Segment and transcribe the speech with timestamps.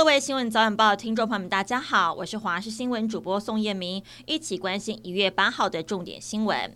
[0.00, 6.74] 各位新闻早晚报听众朋友们，大家好，我是华视新闻主播宋燕明，一起关心一月八号的重点新闻。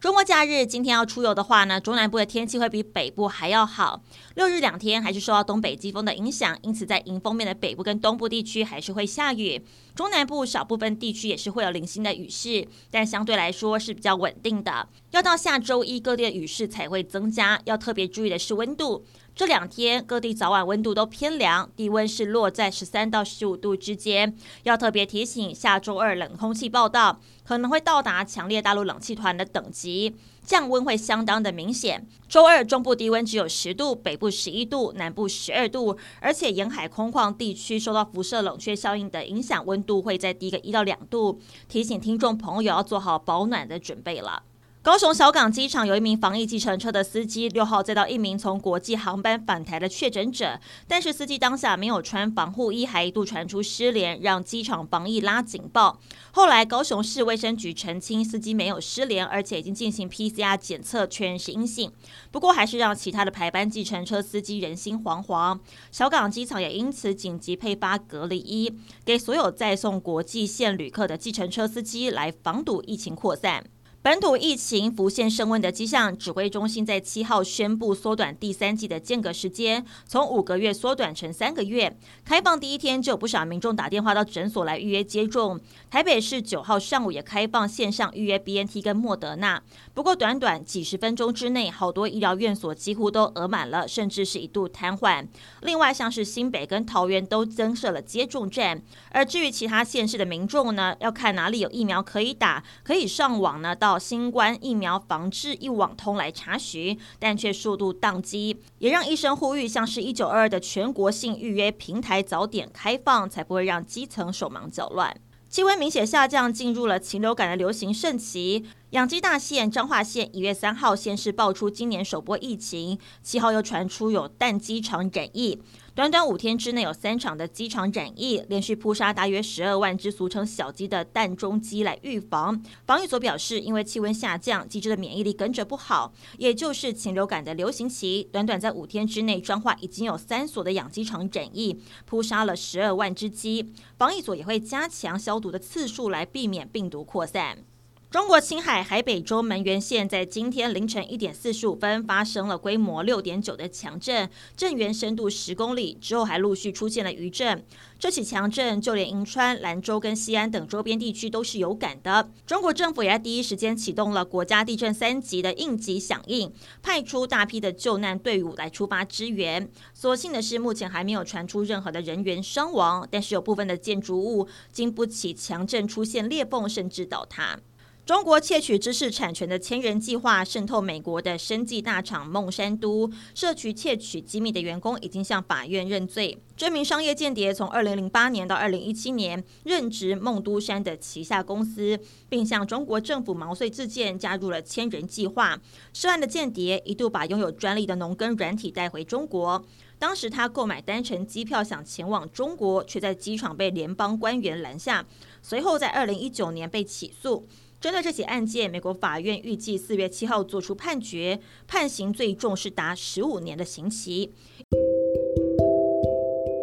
[0.00, 4.02] 周末假日，今天要出游的话呢，中南部的天气会比北部还要好。
[4.36, 9.62] 六日两天还是受到东北季风的影响，因此在迎风面的北部跟东部地区还是会下雨。
[9.94, 14.88] 中南部少部分地区也是会有零星的雨势，但相对来说是比较稳定的。
[15.10, 17.60] 要到下周一，各地的雨势才会增加。
[17.66, 19.04] 要特别注意的是温度。
[19.34, 24.36] 这两天各地早晚温度都偏凉，低温是落在十三到十五度之间。
[24.64, 30.14] 要特别提醒，下周二冷空气报道，可能会到达强烈大陆冷气团的等级，
[30.44, 32.06] 降温会相当的明显。
[32.28, 41.40] 周二中部低温只有十度，北部十一度，南部十二度，而且沿海空旷地区受到辐射冷却效应的影响，温度会再低个一到两度。
[41.70, 44.42] 提醒听众朋友要做好保暖的准备了。
[44.82, 50.58] 高雄小港机场有一名防疫计程车的司机，六号载到一名从国际航班返台的确诊者，
[50.88, 56.00] 但是司机当下没有穿防护衣，还一度传出失联，让机场防疫拉警报。
[56.32, 61.92] 后来高雄市卫生局澄清，司机没有失联，而且已经进行 PCR 检测，确认是阴性。
[62.32, 65.60] 不过还是让其他的排班计程车司机人心惶惶。
[65.92, 73.62] 小港机场也因此紧急配发隔离衣，给所有载送国际线旅客的计程车司机，来防堵疫情扩散。
[74.02, 81.96] 本土疫情浮现升温的迹象，指挥中心在七号宣布缩短第三季的间隔时间，从五个月缩短成三个月。
[82.24, 85.60] 开放第一天就有不少民众打电话到诊所来预约接种。
[85.88, 89.62] 台北市九号上午也开放线上预约 BNT 跟莫德纳，
[89.94, 95.24] 不过短短几十分钟之内，好多医疗院所几乎都额满了，甚至是一度瘫痪。
[95.60, 98.82] 另外，像是新北跟桃园都增设了接种站。
[99.10, 103.91] 而至于其他县市的民众呢，要看哪里有疫苗可以打，可以上网呢到。
[103.98, 115.16] 新冠疫苗防治一网通来查询，但却速度宕机，也让医生呼吁，像是一九二二的全国性预约平台早点开放，才不会让基层手忙脚乱。
[115.48, 118.64] 气温明显下降，进入了禽流感的流行盛期。
[118.92, 125.58] 养鸡大县彰化县一月三号先是爆出今年首波疫情，七号又传出有蛋鸡场染疫。
[125.94, 132.62] 短短五天之内，有三场的鸡场染疫，连续扑杀大约十二万只俗称小鸡的蛋中鸡来预防。
[132.84, 138.28] 防疫所表示，因为气温下降，鸡只的免疫力跟着不好，也就是禽流感的流行期。
[138.30, 143.72] 短短在五天之内，彰化已经有三所的养鸡场染疫，扑杀了十二万只鸡。
[143.96, 147.64] 防疫所也会加强消毒的次数，来避免病毒扩散。
[148.12, 157.64] 中国青海海北州门源县在今天凌晨一点四十五分发生了规模六点九的强震，震源深度十公里，之后还陆续出现了余震。
[157.98, 162.28] 这起强震就连银川、兰州跟西安等周边地区都是有感的。
[162.46, 166.52] 中国政府也在第一时间启动了国家地震三级的应急响应，
[166.82, 169.66] 派出大批的救难队伍来出发支援。
[169.94, 177.58] 所幸的是，目前还没有传出任何的人员伤亡，但是有部分的建筑物经不起强震出现裂缝，甚至倒塌。
[178.04, 186.36] 中国窃取知识产权的千人计划渗透美国的生技大厂孟山都，涉及窃取机密的员工已经向法院认罪。
[186.56, 191.96] 这名商业间谍从二零零八年到二零一七年任职孟都山的旗下公司，
[192.28, 195.60] 并向中国政府毛遂自荐加入了千人计划。
[195.92, 199.64] 涉案的间谍一度把拥有专利的农耕软体带回中国，
[200.02, 205.06] 当时他购买单程机票想前往中国，却在机场被联邦官员拦下，
[205.40, 207.44] 随后在二零一九年被起诉。
[207.80, 211.38] 针对这起案件，美国法院预计四月七号作出判决，
[211.68, 214.32] 判刑最重是达十五年的刑期。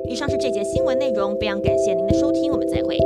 [0.10, 2.98] 以上是这节新闻内容，非常感谢您的收听，我们再会。